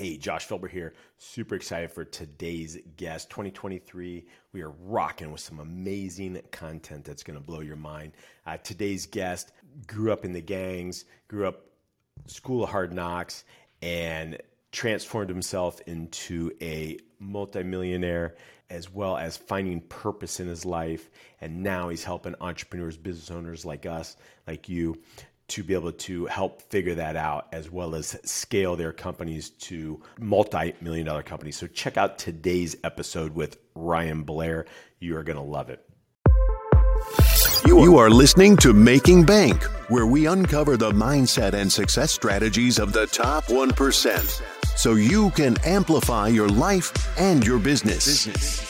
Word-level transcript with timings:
Hey, 0.00 0.16
Josh 0.16 0.48
Felber 0.48 0.70
here. 0.70 0.94
Super 1.18 1.56
excited 1.56 1.92
for 1.92 2.06
today's 2.06 2.78
guest. 2.96 3.28
2023, 3.28 4.24
we 4.54 4.62
are 4.62 4.70
rocking 4.70 5.30
with 5.30 5.42
some 5.42 5.60
amazing 5.60 6.40
content 6.52 7.04
that's 7.04 7.22
going 7.22 7.38
to 7.38 7.44
blow 7.44 7.60
your 7.60 7.76
mind. 7.76 8.12
Uh, 8.46 8.56
today's 8.56 9.04
guest 9.04 9.52
grew 9.86 10.10
up 10.10 10.24
in 10.24 10.32
the 10.32 10.40
gangs, 10.40 11.04
grew 11.28 11.46
up 11.46 11.66
school 12.24 12.64
of 12.64 12.70
hard 12.70 12.94
knocks, 12.94 13.44
and 13.82 14.38
transformed 14.72 15.28
himself 15.28 15.82
into 15.82 16.50
a 16.62 16.96
multimillionaire 17.18 18.36
as 18.70 18.90
well 18.90 19.18
as 19.18 19.36
finding 19.36 19.82
purpose 19.82 20.40
in 20.40 20.48
his 20.48 20.64
life. 20.64 21.10
And 21.42 21.62
now 21.62 21.90
he's 21.90 22.04
helping 22.04 22.36
entrepreneurs, 22.40 22.96
business 22.96 23.30
owners 23.30 23.66
like 23.66 23.84
us, 23.84 24.16
like 24.46 24.66
you, 24.66 25.02
to 25.50 25.62
be 25.62 25.74
able 25.74 25.92
to 25.92 26.26
help 26.26 26.62
figure 26.62 26.94
that 26.94 27.16
out 27.16 27.48
as 27.52 27.70
well 27.70 27.94
as 27.94 28.16
scale 28.24 28.76
their 28.76 28.92
companies 28.92 29.50
to 29.50 30.02
multi 30.18 30.74
million 30.80 31.06
dollar 31.06 31.22
companies. 31.22 31.56
So 31.56 31.66
check 31.66 31.96
out 31.96 32.18
today's 32.18 32.76
episode 32.84 33.34
with 33.34 33.58
Ryan 33.74 34.22
Blair. 34.22 34.66
You 34.98 35.16
are 35.16 35.22
going 35.22 35.36
to 35.36 35.42
love 35.42 35.70
it. 35.70 35.84
You 37.66 37.96
are 37.98 38.10
listening 38.10 38.56
to 38.58 38.72
Making 38.72 39.24
Bank, 39.24 39.62
where 39.88 40.06
we 40.06 40.26
uncover 40.26 40.76
the 40.76 40.92
mindset 40.92 41.52
and 41.54 41.72
success 41.72 42.12
strategies 42.12 42.78
of 42.78 42.92
the 42.92 43.06
top 43.06 43.44
1% 43.44 44.42
so 44.76 44.94
you 44.94 45.30
can 45.30 45.56
amplify 45.64 46.28
your 46.28 46.48
life 46.48 46.92
and 47.18 47.46
your 47.46 47.58
business. 47.58 48.26
business. 48.26 48.69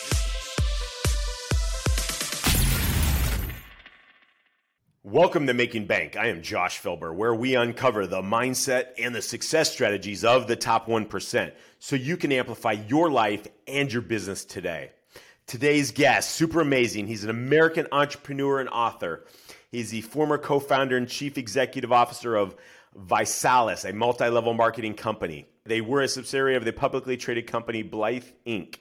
Welcome 5.10 5.48
to 5.48 5.54
Making 5.54 5.86
Bank. 5.86 6.16
I 6.16 6.28
am 6.28 6.40
Josh 6.40 6.80
Felber, 6.80 7.12
where 7.12 7.34
we 7.34 7.56
uncover 7.56 8.06
the 8.06 8.22
mindset 8.22 8.90
and 8.96 9.12
the 9.12 9.20
success 9.20 9.72
strategies 9.72 10.24
of 10.24 10.46
the 10.46 10.54
top 10.54 10.86
1% 10.86 11.50
so 11.80 11.96
you 11.96 12.16
can 12.16 12.30
amplify 12.30 12.76
your 12.86 13.10
life 13.10 13.44
and 13.66 13.92
your 13.92 14.02
business 14.02 14.44
today. 14.44 14.92
Today's 15.48 15.90
guest, 15.90 16.30
super 16.30 16.60
amazing. 16.60 17.08
He's 17.08 17.24
an 17.24 17.30
American 17.30 17.88
entrepreneur 17.90 18.60
and 18.60 18.68
author. 18.68 19.26
He's 19.72 19.90
the 19.90 20.02
former 20.02 20.38
co 20.38 20.60
founder 20.60 20.96
and 20.96 21.08
chief 21.08 21.36
executive 21.36 21.90
officer 21.90 22.36
of 22.36 22.54
ViSalus, 22.96 23.90
a 23.90 23.92
multi 23.92 24.28
level 24.28 24.54
marketing 24.54 24.94
company. 24.94 25.48
They 25.64 25.80
were 25.80 26.02
a 26.02 26.08
subsidiary 26.08 26.54
of 26.54 26.64
the 26.64 26.72
publicly 26.72 27.16
traded 27.16 27.48
company 27.48 27.82
Blyth 27.82 28.30
Inc. 28.46 28.76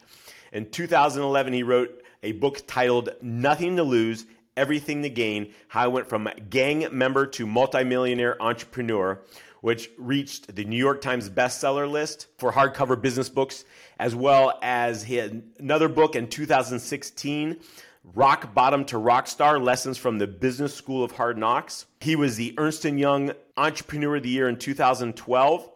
In 0.54 0.70
2011, 0.70 1.54
he 1.54 1.64
wrote 1.64 2.04
a 2.22 2.34
book 2.34 2.62
titled 2.68 3.10
Nothing 3.20 3.78
to 3.78 3.84
Lose 3.84 4.28
Everything 4.60 5.04
to 5.04 5.10
Gain 5.10 5.54
How 5.70 5.86
I 5.86 5.88
Went 5.88 6.08
from 6.08 6.28
Gang 6.50 6.86
Member 6.92 7.26
to 7.28 7.48
Multimillionaire 7.48 8.36
Entrepreneur, 8.42 9.22
which 9.62 9.90
reached 9.98 10.54
the 10.54 10.66
New 10.66 10.76
York 10.76 11.00
Times 11.00 11.30
bestseller 11.30 11.90
list 11.90 12.28
for 12.38 12.52
hardcover 12.52 13.02
business 13.02 13.30
books, 13.30 13.64
as 14.00 14.14
well 14.14 14.60
as 14.62 15.04
had 15.04 15.44
another 15.60 15.88
book 15.88 16.14
in 16.14 16.28
2016. 16.28 17.56
Rock 18.04 18.54
Bottom 18.54 18.84
to 18.86 18.98
Rockstar 18.98 19.64
Lessons 19.64 19.98
from 19.98 20.18
the 20.18 20.28
Business 20.28 20.74
School 20.74 21.06
of 21.06 21.14
Hard 21.14 21.38
Knocks. 21.38 21.86
He 22.02 22.18
was 22.18 22.36
the 22.36 22.54
Ernst 22.58 22.84
& 22.84 22.84
Young 22.84 23.32
Entrepreneur 23.56 24.18
of 24.18 24.24
the 24.24 24.30
Year 24.30 24.50
in 24.50 24.58
2012. 24.58 25.72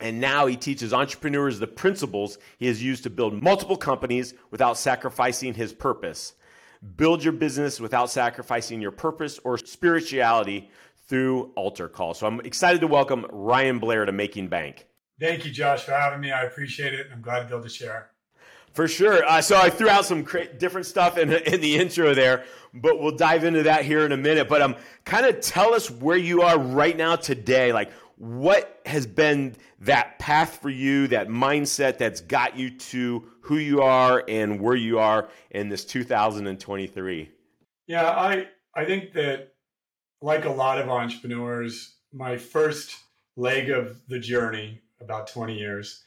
And 0.00 0.20
now 0.20 0.46
he 0.46 0.56
teaches 0.56 0.92
entrepreneurs 0.92 1.60
the 1.60 1.68
principles 1.68 2.38
he 2.58 2.66
has 2.66 2.82
used 2.82 3.04
to 3.04 3.10
build 3.10 3.40
multiple 3.40 3.76
companies 3.76 4.34
without 4.50 4.76
sacrificing 4.76 5.54
his 5.54 5.72
purpose 5.72 6.32
build 6.96 7.22
your 7.22 7.32
business 7.32 7.80
without 7.80 8.10
sacrificing 8.10 8.80
your 8.80 8.90
purpose 8.90 9.38
or 9.44 9.58
spirituality 9.58 10.70
through 11.08 11.52
AlterCall. 11.56 12.14
So 12.14 12.26
I'm 12.26 12.40
excited 12.40 12.80
to 12.82 12.86
welcome 12.86 13.26
Ryan 13.30 13.78
Blair 13.78 14.04
to 14.04 14.12
Making 14.12 14.48
Bank. 14.48 14.86
Thank 15.20 15.44
you, 15.44 15.50
Josh, 15.50 15.82
for 15.82 15.92
having 15.92 16.20
me. 16.20 16.30
I 16.30 16.42
appreciate 16.42 16.94
it. 16.94 17.06
I'm 17.12 17.20
glad 17.20 17.40
to 17.40 17.44
be 17.46 17.54
able 17.54 17.64
to 17.64 17.68
share. 17.68 18.10
For 18.72 18.86
sure. 18.86 19.24
Uh, 19.24 19.40
so 19.40 19.56
I 19.56 19.70
threw 19.70 19.88
out 19.88 20.04
some 20.04 20.22
cra- 20.22 20.52
different 20.52 20.86
stuff 20.86 21.18
in, 21.18 21.32
in 21.52 21.60
the 21.60 21.76
intro 21.76 22.14
there, 22.14 22.44
but 22.74 23.00
we'll 23.00 23.16
dive 23.16 23.44
into 23.44 23.64
that 23.64 23.84
here 23.84 24.04
in 24.04 24.12
a 24.12 24.16
minute. 24.16 24.48
But 24.48 24.62
um, 24.62 24.76
kind 25.04 25.26
of 25.26 25.40
tell 25.40 25.74
us 25.74 25.90
where 25.90 26.16
you 26.16 26.42
are 26.42 26.58
right 26.58 26.96
now 26.96 27.16
today. 27.16 27.72
Like, 27.72 27.90
what 28.18 28.80
has 28.84 29.06
been 29.06 29.54
that 29.80 30.18
path 30.18 30.60
for 30.60 30.70
you, 30.70 31.06
that 31.08 31.28
mindset 31.28 31.98
that's 31.98 32.20
got 32.20 32.56
you 32.56 32.70
to 32.70 33.24
who 33.42 33.58
you 33.58 33.80
are 33.80 34.24
and 34.28 34.60
where 34.60 34.74
you 34.74 34.98
are 34.98 35.28
in 35.50 35.68
this 35.68 35.84
2023? 35.84 37.30
Yeah, 37.86 38.10
I 38.10 38.48
I 38.74 38.84
think 38.84 39.12
that 39.12 39.54
like 40.20 40.44
a 40.44 40.50
lot 40.50 40.78
of 40.78 40.88
entrepreneurs, 40.88 41.94
my 42.12 42.36
first 42.36 42.96
leg 43.36 43.70
of 43.70 43.96
the 44.08 44.18
journey, 44.18 44.82
about 45.00 45.28
20 45.28 45.56
years 45.56 46.02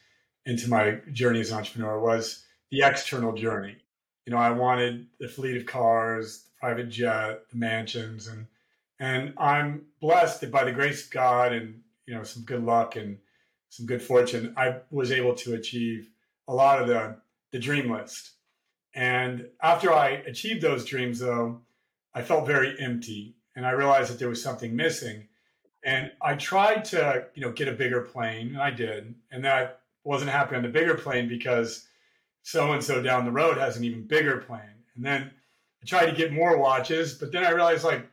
into 0.45 0.69
my 0.69 1.00
journey 1.13 1.39
as 1.39 1.51
an 1.51 1.59
entrepreneur, 1.59 1.97
was 2.00 2.44
the 2.71 2.81
external 2.83 3.33
journey. 3.33 3.77
You 4.25 4.33
know, 4.33 4.38
I 4.38 4.51
wanted 4.51 5.07
the 5.19 5.29
fleet 5.29 5.57
of 5.57 5.66
cars, 5.66 6.44
the 6.44 6.51
private 6.59 6.89
jet, 6.89 7.50
the 7.50 7.57
mansions, 7.57 8.27
and 8.27 8.47
and 9.00 9.33
I'm 9.38 9.85
blessed 10.00 10.41
that 10.41 10.51
by 10.51 10.66
the 10.66 10.71
grace 10.71 11.05
of 11.05 11.11
God 11.11 11.53
and 11.53 11.81
you 12.11 12.17
know 12.17 12.23
some 12.23 12.44
good 12.44 12.63
luck 12.63 12.97
and 12.97 13.17
some 13.69 13.85
good 13.85 14.01
fortune, 14.01 14.53
I 14.57 14.81
was 14.91 15.13
able 15.13 15.33
to 15.35 15.53
achieve 15.53 16.09
a 16.49 16.53
lot 16.53 16.81
of 16.81 16.89
the 16.89 17.16
the 17.53 17.59
dream 17.59 17.89
list. 17.89 18.31
And 18.94 19.47
after 19.63 19.94
I 19.94 20.09
achieved 20.09 20.61
those 20.61 20.83
dreams, 20.83 21.19
though, 21.19 21.61
I 22.13 22.21
felt 22.21 22.45
very 22.45 22.75
empty, 22.79 23.38
and 23.55 23.66
I 23.66 23.71
realized 23.71 24.11
that 24.11 24.19
there 24.19 24.27
was 24.27 24.44
something 24.44 24.75
missing. 24.75 25.29
And 25.85 26.11
I 26.21 26.35
tried 26.35 26.83
to, 26.85 27.27
you 27.33 27.41
know, 27.41 27.53
get 27.53 27.69
a 27.69 27.71
bigger 27.71 28.01
plane, 28.01 28.50
and 28.50 28.61
I 28.61 28.71
did, 28.71 29.16
and 29.31 29.45
that 29.45 29.79
wasn't 30.03 30.31
happy 30.31 30.57
on 30.57 30.63
the 30.63 30.67
bigger 30.67 30.95
plane 30.95 31.29
because 31.29 31.88
so 32.44 32.73
and 32.73 32.83
so 32.83 33.01
down 33.01 33.23
the 33.23 33.31
road 33.31 33.57
has 33.57 33.77
an 33.77 33.85
even 33.85 34.05
bigger 34.05 34.38
plane. 34.39 34.83
And 34.95 35.05
then 35.05 35.31
I 35.81 35.85
tried 35.85 36.07
to 36.07 36.16
get 36.16 36.33
more 36.33 36.57
watches, 36.57 37.13
but 37.13 37.31
then 37.31 37.45
I 37.45 37.51
realized 37.51 37.85
like 37.85 38.05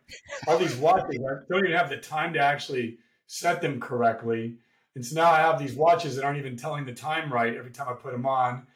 all 0.46 0.56
these 0.56 0.76
watches 0.76 1.18
I 1.18 1.52
don't 1.52 1.64
even 1.64 1.76
have 1.76 1.90
the 1.90 1.96
time 1.96 2.32
to 2.34 2.38
actually 2.38 2.98
set 3.28 3.62
them 3.62 3.78
correctly. 3.78 4.56
And 4.96 5.06
so 5.06 5.14
now 5.14 5.30
I 5.30 5.38
have 5.38 5.60
these 5.60 5.74
watches 5.74 6.16
that 6.16 6.24
aren't 6.24 6.38
even 6.38 6.56
telling 6.56 6.84
the 6.84 6.92
time 6.92 7.32
right 7.32 7.54
every 7.54 7.70
time 7.70 7.86
I 7.88 7.92
put 7.92 8.10
them 8.10 8.26
on. 8.26 8.66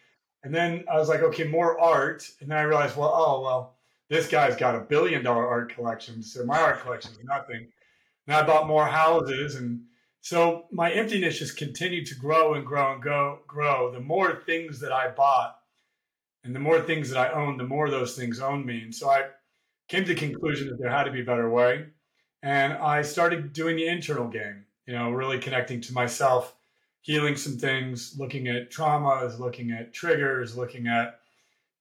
And 0.45 0.55
then 0.55 0.85
I 0.91 0.97
was 0.97 1.09
like, 1.09 1.23
okay, 1.23 1.45
more 1.45 1.81
art. 1.81 2.31
And 2.41 2.51
then 2.51 2.59
I 2.59 2.63
realized, 2.63 2.97
well, 2.97 3.13
oh, 3.13 3.43
well, 3.43 3.75
this 4.09 4.29
guy's 4.29 4.55
got 4.55 4.77
a 4.77 4.81
billion 4.81 5.25
dollar 5.25 5.49
art 5.49 5.75
collection. 5.75 6.23
So 6.23 6.45
my 6.45 6.61
art 6.61 6.81
collection 6.83 7.13
is 7.13 7.25
nothing. 7.25 7.67
And 8.27 8.37
I 8.37 8.45
bought 8.45 8.69
more 8.69 8.87
houses. 8.87 9.57
And 9.57 9.83
so 10.21 10.67
my 10.71 10.93
emptiness 10.93 11.39
just 11.39 11.57
continued 11.57 12.07
to 12.07 12.15
grow 12.15 12.55
and 12.55 12.65
grow 12.65 12.93
and 12.93 13.03
go, 13.03 13.41
grow. 13.47 13.91
The 13.91 14.01
more 14.01 14.43
things 14.47 14.79
that 14.81 14.93
I 14.93 15.09
bought 15.11 15.57
and 16.45 16.55
the 16.55 16.61
more 16.61 16.81
things 16.81 17.09
that 17.11 17.19
I 17.19 17.33
owned, 17.33 17.59
the 17.59 17.65
more 17.65 17.89
those 17.89 18.17
things 18.17 18.39
owned 18.39 18.67
me. 18.67 18.83
And 18.83 18.95
so 18.95 19.09
I 19.09 19.29
came 19.89 20.05
to 20.05 20.15
the 20.15 20.21
conclusion 20.21 20.69
that 20.69 20.79
there 20.79 20.91
had 20.91 21.05
to 21.05 21.11
be 21.11 21.23
a 21.23 21.25
better 21.25 21.49
way. 21.49 21.87
And 22.43 22.73
I 22.73 23.03
started 23.03 23.53
doing 23.53 23.77
the 23.77 23.87
internal 23.87 24.29
game, 24.29 24.65
you 24.87 24.95
know, 24.95 25.11
really 25.11 25.39
connecting 25.39 25.81
to 25.83 25.93
myself, 25.93 26.57
healing 27.01 27.37
some 27.37 27.57
things, 27.57 28.17
looking 28.19 28.49
at 28.49 28.71
traumas, 28.71 29.39
looking 29.39 29.71
at 29.71 29.93
triggers, 29.93 30.57
looking 30.57 30.89
at, 30.89 31.21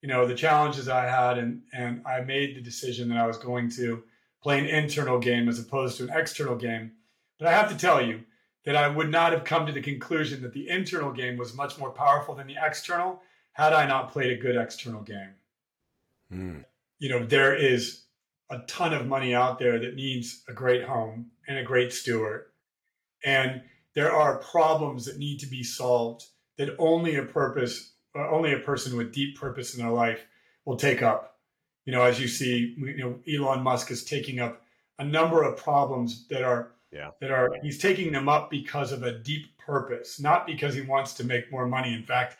you 0.02 0.08
know, 0.08 0.26
the 0.26 0.34
challenges 0.34 0.88
I 0.88 1.06
had. 1.06 1.38
And, 1.38 1.62
and 1.72 2.02
I 2.06 2.20
made 2.20 2.56
the 2.56 2.60
decision 2.60 3.08
that 3.08 3.18
I 3.18 3.26
was 3.26 3.38
going 3.38 3.70
to 3.70 4.04
play 4.42 4.58
an 4.58 4.66
internal 4.66 5.18
game 5.18 5.48
as 5.48 5.58
opposed 5.58 5.96
to 5.96 6.04
an 6.04 6.10
external 6.16 6.56
game. 6.56 6.92
But 7.38 7.48
I 7.48 7.52
have 7.52 7.70
to 7.70 7.76
tell 7.76 8.04
you 8.04 8.22
that 8.64 8.76
I 8.76 8.88
would 8.88 9.10
not 9.10 9.32
have 9.32 9.44
come 9.44 9.66
to 9.66 9.72
the 9.72 9.82
conclusion 9.82 10.42
that 10.42 10.52
the 10.52 10.68
internal 10.68 11.12
game 11.12 11.36
was 11.36 11.56
much 11.56 11.78
more 11.78 11.90
powerful 11.90 12.34
than 12.34 12.46
the 12.46 12.56
external 12.60 13.20
had 13.52 13.72
I 13.72 13.86
not 13.86 14.12
played 14.12 14.32
a 14.32 14.40
good 14.40 14.56
external 14.56 15.02
game. 15.02 15.34
Mm. 16.32 16.64
You 16.98 17.08
know, 17.08 17.24
there 17.24 17.54
is 17.54 18.02
a 18.52 18.58
ton 18.66 18.92
of 18.92 19.06
money 19.06 19.34
out 19.34 19.58
there 19.58 19.78
that 19.78 19.96
needs 19.96 20.44
a 20.46 20.52
great 20.52 20.84
home 20.84 21.30
and 21.48 21.58
a 21.58 21.64
great 21.64 21.92
steward. 21.92 22.44
And 23.24 23.62
there 23.94 24.12
are 24.12 24.38
problems 24.38 25.06
that 25.06 25.18
need 25.18 25.40
to 25.40 25.46
be 25.46 25.62
solved 25.62 26.26
that 26.58 26.76
only 26.78 27.16
a 27.16 27.22
purpose, 27.22 27.92
uh, 28.14 28.28
only 28.28 28.52
a 28.52 28.58
person 28.58 28.96
with 28.96 29.12
deep 29.12 29.38
purpose 29.38 29.74
in 29.74 29.82
their 29.82 29.92
life 29.92 30.20
will 30.66 30.76
take 30.76 31.02
up. 31.02 31.38
You 31.86 31.92
know, 31.92 32.02
as 32.02 32.20
you 32.20 32.28
see, 32.28 32.76
you 32.78 32.98
know, 32.98 33.18
Elon 33.26 33.62
Musk 33.62 33.90
is 33.90 34.04
taking 34.04 34.38
up 34.38 34.62
a 34.98 35.04
number 35.04 35.42
of 35.42 35.56
problems 35.56 36.28
that 36.28 36.42
are 36.42 36.72
yeah. 36.92 37.10
that 37.22 37.30
are 37.30 37.56
he's 37.62 37.78
taking 37.78 38.12
them 38.12 38.28
up 38.28 38.50
because 38.50 38.92
of 38.92 39.02
a 39.02 39.18
deep 39.18 39.56
purpose, 39.58 40.20
not 40.20 40.46
because 40.46 40.74
he 40.74 40.82
wants 40.82 41.14
to 41.14 41.24
make 41.24 41.50
more 41.50 41.66
money. 41.66 41.94
In 41.94 42.04
fact, 42.04 42.36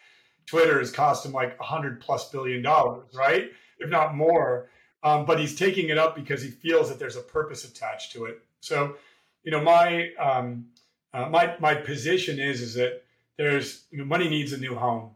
Twitter 0.46 0.78
has 0.78 0.92
cost 0.92 1.24
him 1.24 1.32
like 1.32 1.56
a 1.58 1.64
hundred 1.64 2.00
plus 2.02 2.28
billion 2.28 2.62
dollars, 2.62 3.08
right? 3.14 3.50
If 3.78 3.88
not 3.88 4.14
more 4.14 4.68
um, 5.02 5.24
but 5.24 5.38
he's 5.40 5.56
taking 5.56 5.88
it 5.88 5.98
up 5.98 6.14
because 6.14 6.42
he 6.42 6.48
feels 6.48 6.88
that 6.88 6.98
there's 6.98 7.16
a 7.16 7.20
purpose 7.20 7.64
attached 7.64 8.12
to 8.12 8.26
it. 8.26 8.42
So, 8.60 8.96
you 9.42 9.50
know, 9.50 9.60
my 9.60 10.12
um, 10.14 10.66
uh, 11.12 11.28
my 11.28 11.56
my 11.58 11.74
position 11.74 12.38
is 12.38 12.60
is 12.60 12.74
that 12.74 13.02
there's 13.36 13.84
you 13.90 13.98
know, 13.98 14.04
money 14.04 14.28
needs 14.28 14.52
a 14.52 14.58
new 14.58 14.74
home, 14.74 15.10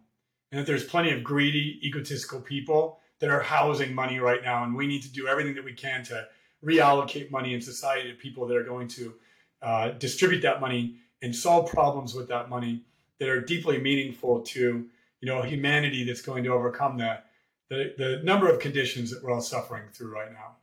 and 0.50 0.60
that 0.60 0.66
there's 0.66 0.84
plenty 0.84 1.12
of 1.12 1.22
greedy, 1.22 1.80
egotistical 1.82 2.40
people 2.40 2.98
that 3.20 3.30
are 3.30 3.40
housing 3.40 3.94
money 3.94 4.18
right 4.18 4.42
now, 4.42 4.64
and 4.64 4.74
we 4.74 4.86
need 4.86 5.02
to 5.02 5.12
do 5.12 5.26
everything 5.26 5.54
that 5.54 5.64
we 5.64 5.72
can 5.72 6.04
to 6.04 6.26
reallocate 6.64 7.30
money 7.30 7.54
in 7.54 7.60
society 7.60 8.10
to 8.10 8.16
people 8.16 8.46
that 8.46 8.56
are 8.56 8.64
going 8.64 8.88
to 8.88 9.14
uh, 9.62 9.90
distribute 9.90 10.40
that 10.40 10.60
money 10.60 10.96
and 11.22 11.34
solve 11.34 11.70
problems 11.70 12.14
with 12.14 12.28
that 12.28 12.50
money 12.50 12.82
that 13.18 13.28
are 13.28 13.40
deeply 13.40 13.78
meaningful 13.78 14.40
to 14.42 14.86
you 15.20 15.28
know 15.28 15.42
humanity 15.42 16.04
that's 16.04 16.20
going 16.20 16.44
to 16.44 16.50
overcome 16.50 16.98
the 16.98 17.18
the, 17.68 17.94
the 17.96 18.20
number 18.22 18.48
of 18.48 18.60
conditions 18.60 19.10
that 19.10 19.22
we're 19.22 19.32
all 19.32 19.40
suffering 19.40 19.84
through 19.92 20.12
right 20.12 20.32
now. 20.32 20.56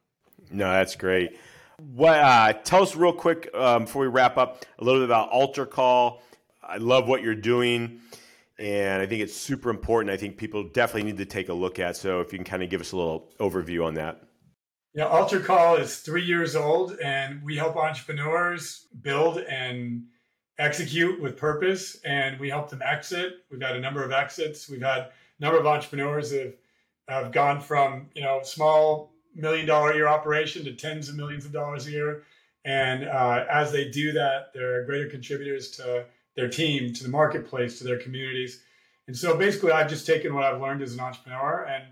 No, 0.52 0.70
that's 0.72 0.96
great. 0.96 1.38
What 1.78 2.20
uh, 2.20 2.54
tell 2.54 2.84
us 2.84 2.96
real 2.96 3.14
quick 3.14 3.50
um, 3.54 3.86
before 3.86 4.04
we 4.04 4.08
wrap 4.08 4.38
up 4.38 4.66
a 4.80 4.84
little 4.84 5.02
bit 5.02 5.06
about 5.06 5.32
AlterCall. 5.32 6.20
I 6.62 6.78
love 6.78 7.08
what 7.08 7.22
you're 7.22 7.36
doing, 7.36 8.00
and 8.58 9.02
I 9.02 9.06
think 9.06 9.22
it's 9.22 9.36
super 9.36 9.70
important. 9.70 10.14
I 10.14 10.18
think 10.18 10.38
people 10.38 10.64
definitely 10.64 11.12
need 11.12 11.18
to 11.18 11.26
take 11.26 11.50
a 11.50 11.54
look 11.54 11.80
at. 11.80 11.98
So 11.98 12.22
if 12.22 12.32
you 12.32 12.38
can 12.38 12.46
kind 12.46 12.64
of 12.64 12.70
give 12.70 12.80
us 12.80 12.92
a 12.92 12.96
little 12.96 13.34
overview 13.40 13.86
on 13.86 13.96
that. 13.96 14.22
Yeah, 14.94 15.06
AlterCall 15.06 15.80
is 15.80 15.98
three 15.98 16.24
years 16.24 16.56
old, 16.56 16.98
and 17.04 17.42
we 17.44 17.58
help 17.58 17.76
entrepreneurs 17.76 18.86
build 19.02 19.40
and 19.40 20.04
execute 20.60 21.20
with 21.20 21.36
purpose, 21.36 21.98
and 22.06 22.40
we 22.40 22.50
help 22.50 22.70
them 22.70 22.84
exit. 22.86 23.38
We've 23.50 23.62
had 23.62 23.76
a 23.76 23.80
number 23.80 24.04
of 24.04 24.12
exits. 24.12 24.70
We've 24.70 24.84
had 24.84 25.00
a 25.00 25.12
number 25.40 25.60
of 25.60 25.66
entrepreneurs 25.66 26.30
that 26.30 26.44
have, 26.44 26.54
have 27.08 27.32
gone 27.32 27.60
from 27.62 28.08
you 28.16 28.22
know 28.22 28.42
small 28.44 29.12
million 29.36 29.66
dollar 29.66 29.94
year 29.94 30.08
operation 30.08 30.64
to 30.66 30.74
tens 30.74 31.10
of 31.10 31.16
millions 31.16 31.46
of 31.46 31.52
dollars 31.52 31.88
a 31.88 31.92
year, 31.92 32.24
and 32.66 33.08
uh, 33.08 33.46
as 33.52 33.72
they 33.72 33.90
do 33.90 34.12
that, 34.14 34.54
they're 34.54 34.86
greater 34.86 35.10
contributors 35.10 35.72
to 35.72 36.06
their 36.36 36.50
team, 36.50 36.94
to 36.94 37.04
the 37.04 37.10
marketplace, 37.10 37.78
to 37.78 37.84
their 37.84 38.00
communities. 38.00 38.64
And 39.08 39.18
so 39.18 39.36
basically, 39.36 39.72
I've 39.72 39.90
just 39.90 40.08
taken 40.08 40.34
what 40.34 40.44
I've 40.44 40.62
learned 40.62 40.82
as 40.82 40.94
an 40.94 41.00
entrepreneur 41.02 41.66
and 41.66 41.84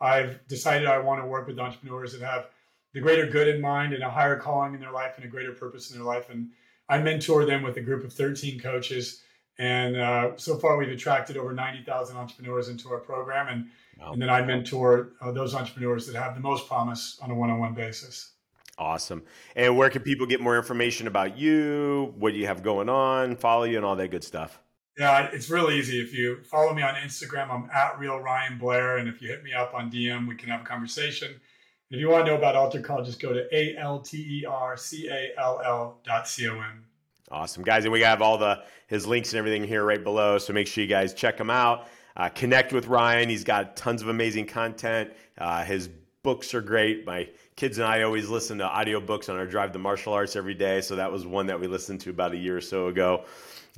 I've 0.00 0.46
decided 0.46 0.86
I 0.86 0.98
want 0.98 1.22
to 1.22 1.26
work 1.26 1.46
with 1.46 1.58
entrepreneurs 1.58 2.12
that 2.12 2.20
have 2.20 2.46
the 2.94 3.00
greater 3.00 3.26
good 3.26 3.48
in 3.48 3.60
mind 3.60 3.92
and 3.92 4.02
a 4.02 4.10
higher 4.10 4.36
calling 4.36 4.74
in 4.74 4.80
their 4.80 4.92
life 4.92 5.14
and 5.16 5.24
a 5.24 5.28
greater 5.28 5.52
purpose 5.52 5.90
in 5.90 5.98
their 5.98 6.06
life. 6.06 6.30
And 6.30 6.50
I 6.88 6.98
mentor 6.98 7.44
them 7.44 7.62
with 7.62 7.76
a 7.76 7.80
group 7.80 8.04
of 8.04 8.12
13 8.12 8.60
coaches. 8.60 9.22
And 9.58 9.96
uh, 9.96 10.36
so 10.36 10.56
far, 10.56 10.76
we've 10.76 10.88
attracted 10.88 11.36
over 11.36 11.52
90,000 11.52 12.16
entrepreneurs 12.16 12.68
into 12.68 12.88
our 12.90 12.98
program. 12.98 13.48
And, 13.48 13.66
wow. 14.00 14.12
and 14.12 14.22
then 14.22 14.30
I 14.30 14.42
mentor 14.42 15.10
uh, 15.20 15.32
those 15.32 15.54
entrepreneurs 15.54 16.06
that 16.06 16.14
have 16.14 16.34
the 16.34 16.40
most 16.40 16.68
promise 16.68 17.18
on 17.20 17.30
a 17.30 17.34
one 17.34 17.50
on 17.50 17.58
one 17.58 17.74
basis. 17.74 18.32
Awesome. 18.78 19.24
And 19.56 19.76
where 19.76 19.90
can 19.90 20.02
people 20.02 20.26
get 20.26 20.40
more 20.40 20.56
information 20.56 21.08
about 21.08 21.36
you, 21.36 22.14
what 22.16 22.34
you 22.34 22.46
have 22.46 22.62
going 22.62 22.88
on, 22.88 23.34
follow 23.34 23.64
you, 23.64 23.76
and 23.76 23.84
all 23.84 23.96
that 23.96 24.12
good 24.12 24.22
stuff? 24.22 24.60
Yeah, 24.96 25.28
it's 25.32 25.50
really 25.50 25.78
easy. 25.78 26.00
If 26.00 26.14
you 26.14 26.42
follow 26.42 26.72
me 26.74 26.82
on 26.82 26.94
Instagram, 26.94 27.50
I'm 27.50 27.68
at 27.70 27.98
real 27.98 28.18
Ryan 28.18 28.58
Blair. 28.58 28.98
And 28.98 29.08
if 29.08 29.20
you 29.20 29.28
hit 29.28 29.42
me 29.42 29.52
up 29.52 29.74
on 29.74 29.90
DM, 29.90 30.28
we 30.28 30.36
can 30.36 30.48
have 30.48 30.60
a 30.60 30.64
conversation. 30.64 31.28
And 31.28 31.98
if 31.98 32.00
you 32.00 32.08
want 32.08 32.26
to 32.26 32.32
know 32.32 32.38
about 32.38 32.54
AlterCall, 32.54 33.04
just 33.04 33.20
go 33.20 33.32
to 33.32 33.46
A 33.56 33.76
L 33.76 34.00
T 34.00 34.40
E 34.40 34.44
R 34.44 34.76
C 34.76 35.08
A 35.08 35.30
L 35.38 35.60
L 35.64 35.98
dot 36.04 36.28
C 36.28 36.48
O 36.48 36.54
M. 36.54 36.84
Awesome, 37.30 37.62
guys. 37.62 37.84
And 37.84 37.92
we 37.92 38.00
have 38.00 38.22
all 38.22 38.38
the 38.38 38.62
his 38.86 39.06
links 39.06 39.32
and 39.32 39.38
everything 39.38 39.64
here 39.64 39.84
right 39.84 40.02
below. 40.02 40.38
So 40.38 40.52
make 40.52 40.66
sure 40.66 40.82
you 40.82 40.88
guys 40.88 41.12
check 41.12 41.38
him 41.38 41.50
out. 41.50 41.88
Uh, 42.16 42.28
connect 42.28 42.72
with 42.72 42.86
Ryan. 42.86 43.28
He's 43.28 43.44
got 43.44 43.76
tons 43.76 44.02
of 44.02 44.08
amazing 44.08 44.46
content. 44.46 45.10
Uh, 45.36 45.62
his 45.62 45.88
books 46.22 46.54
are 46.54 46.60
great. 46.60 47.06
My 47.06 47.28
kids 47.54 47.78
and 47.78 47.86
I 47.86 48.02
always 48.02 48.28
listen 48.28 48.58
to 48.58 48.66
audiobooks 48.66 49.28
on 49.28 49.36
our 49.36 49.46
drive 49.46 49.72
to 49.72 49.78
martial 49.78 50.14
arts 50.14 50.36
every 50.36 50.54
day. 50.54 50.80
So 50.80 50.96
that 50.96 51.12
was 51.12 51.26
one 51.26 51.46
that 51.46 51.60
we 51.60 51.66
listened 51.66 52.00
to 52.02 52.10
about 52.10 52.32
a 52.32 52.36
year 52.36 52.56
or 52.56 52.60
so 52.60 52.88
ago. 52.88 53.24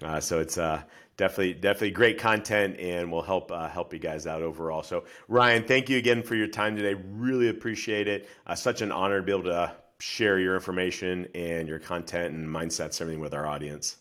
Uh, 0.03 0.21
so 0.21 0.39
it's 0.41 0.57
uh, 0.57 0.81
definitely 1.17 1.53
definitely 1.55 1.91
great 1.91 2.19
content 2.19 2.79
and 2.79 3.13
will 3.13 3.23
help 3.23 3.53
uh, 3.53 3.69
help 3.69 3.93
you 3.93 3.99
guys 3.99 4.27
out 4.27 4.43
overall. 4.43 4.83
So 4.83 5.05
Ryan, 5.29 5.65
thank 5.65 5.91
you 5.91 5.99
again 5.99 6.23
for 6.23 6.35
your 6.35 6.47
time 6.47 6.77
today. 6.77 6.95
Really 6.95 7.49
appreciate 7.49 8.09
it. 8.09 8.29
Uh, 8.47 8.55
such 8.55 8.81
an 8.81 8.91
honor 8.91 9.19
to 9.19 9.23
be 9.23 9.33
able 9.33 9.45
to 9.45 9.73
share 10.01 10.39
your 10.39 10.55
information 10.55 11.29
and 11.35 11.69
your 11.69 11.79
content 11.79 12.35
and 12.35 12.49
mindsets 12.49 13.01
everything 13.01 13.21
with 13.21 13.35
our 13.35 13.47
audience. 13.47 13.97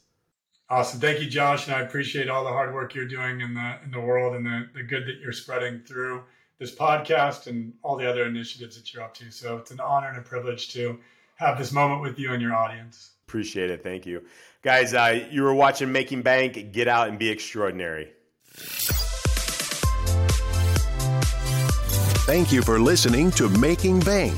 Awesome. 0.69 0.99
Thank 0.99 1.19
you, 1.19 1.29
Josh. 1.29 1.67
And 1.67 1.75
I 1.75 1.81
appreciate 1.81 2.29
all 2.29 2.43
the 2.43 2.51
hard 2.51 2.73
work 2.73 2.93
you're 2.93 3.07
doing 3.07 3.41
in 3.41 3.53
the 3.53 3.75
in 3.83 3.91
the 3.91 3.99
world 3.99 4.35
and 4.35 4.45
the, 4.45 4.69
the 4.73 4.83
good 4.83 5.05
that 5.07 5.19
you're 5.21 5.31
spreading 5.31 5.79
through 5.79 6.23
this 6.59 6.75
podcast 6.75 7.47
and 7.47 7.73
all 7.83 7.97
the 7.97 8.07
other 8.07 8.25
initiatives 8.25 8.75
that 8.75 8.93
you're 8.93 9.03
up 9.03 9.13
to. 9.15 9.31
So 9.31 9.57
it's 9.57 9.71
an 9.71 9.79
honor 9.79 10.09
and 10.09 10.17
a 10.17 10.21
privilege 10.21 10.71
to 10.73 10.99
have 11.35 11.57
this 11.57 11.71
moment 11.71 12.01
with 12.01 12.19
you 12.19 12.33
and 12.33 12.41
your 12.41 12.53
audience. 12.53 13.11
Appreciate 13.27 13.71
it. 13.71 13.81
Thank 13.81 14.05
you. 14.05 14.23
Guys, 14.61 14.93
uh, 14.93 15.25
you 15.31 15.41
were 15.43 15.53
watching 15.53 15.91
Making 15.91 16.21
Bank. 16.21 16.71
Get 16.71 16.87
out 16.87 17.07
and 17.07 17.17
be 17.17 17.29
extraordinary. 17.29 18.11
Thank 22.25 22.51
you 22.51 22.61
for 22.61 22.79
listening 22.79 23.31
to 23.31 23.49
Making 23.49 24.01
Bank. 24.01 24.37